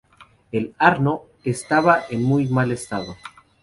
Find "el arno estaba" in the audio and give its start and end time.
0.51-2.05